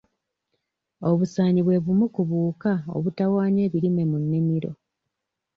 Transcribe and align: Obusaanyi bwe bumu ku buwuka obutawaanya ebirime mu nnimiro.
Obusaanyi 1.09 1.61
bwe 1.63 1.77
bumu 1.83 2.05
ku 2.13 2.21
buwuka 2.27 2.71
obutawaanya 2.97 3.61
ebirime 3.67 4.03
mu 4.11 4.17
nnimiro. 4.23 4.71